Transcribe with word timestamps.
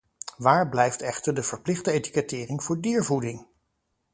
Waar 0.37 0.69
blijft 0.69 1.01
echter 1.01 1.33
de 1.33 1.43
verplichte 1.43 1.91
etikettering 1.91 2.63
voor 2.63 2.81
diervoeding? 2.81 3.45